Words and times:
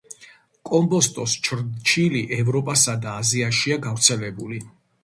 კომბოსტოს 0.69 1.35
ჩრჩილი 1.49 2.25
ევროპასა 2.41 2.99
და 3.05 3.15
აზიაშია 3.23 3.81
გავრცელებული. 3.87 4.65